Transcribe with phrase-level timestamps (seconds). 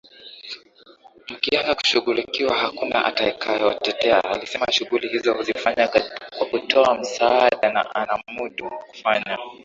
[1.29, 5.87] mkianza kushughulikiwa hakuna atakayewateteaAlisema shughuli hizo huzifanya
[6.39, 9.37] kwa kutoa msaada na anamudu kufanya